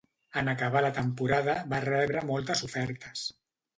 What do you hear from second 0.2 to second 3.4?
En acabar la temporada, va rebre moltes ofertes.